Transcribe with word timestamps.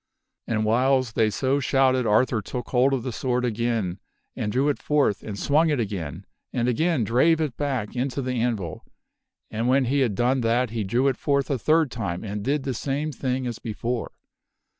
And 0.47 0.65
whiles 0.65 1.13
they 1.13 1.29
so 1.29 1.59
shouted 1.59 2.07
Arthur 2.07 2.41
took 2.41 2.69
hold 2.69 2.91
of 2.91 3.03
the 3.03 3.11
sword 3.11 3.45
again 3.45 3.99
and 4.35 4.51
drew 4.51 4.67
it 4.67 4.79
forth 4.81 5.21
and 5.21 5.37
swung 5.37 5.69
it 5.69 5.79
again, 5.79 6.25
and 6.51 6.67
again 6.67 7.03
drave 7.03 7.39
it 7.39 7.55
back 7.55 7.95
into 7.95 8.19
the 8.23 8.33
anvil. 8.33 8.83
And 9.51 9.67
when 9.67 9.85
he 9.85 9.99
had 9.99 10.15
done 10.15 10.41
that 10.41 10.71
he 10.71 10.83
drew 10.83 11.07
it 11.07 11.17
forth 11.17 11.51
a 11.51 11.59
third 11.59 11.91
time 11.91 12.23
and 12.23 12.41
did 12.43 12.63
the 12.63 12.73
same 12.73 13.11
thing 13.11 13.45
as 13.45 13.59
before. 13.59 14.13